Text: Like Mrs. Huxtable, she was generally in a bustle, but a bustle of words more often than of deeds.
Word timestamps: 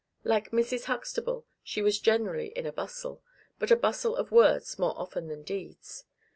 Like 0.23 0.49
Mrs. 0.49 0.85
Huxtable, 0.85 1.45
she 1.61 1.83
was 1.83 1.99
generally 1.99 2.47
in 2.55 2.65
a 2.65 2.73
bustle, 2.73 3.21
but 3.59 3.69
a 3.69 3.75
bustle 3.75 4.15
of 4.15 4.31
words 4.31 4.79
more 4.79 4.97
often 4.99 5.27
than 5.27 5.41
of 5.41 5.45
deeds. 5.45 6.05